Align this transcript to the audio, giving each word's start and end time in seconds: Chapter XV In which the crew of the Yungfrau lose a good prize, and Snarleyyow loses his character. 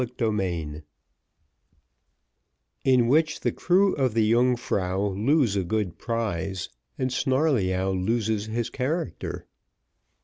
Chapter 0.03 0.35
XV 0.35 0.81
In 2.85 3.07
which 3.07 3.41
the 3.41 3.51
crew 3.51 3.93
of 3.93 4.15
the 4.15 4.23
Yungfrau 4.31 5.09
lose 5.11 5.55
a 5.55 5.63
good 5.63 5.99
prize, 5.99 6.69
and 6.97 7.11
Snarleyyow 7.13 7.91
loses 7.91 8.47
his 8.47 8.71
character. 8.71 9.45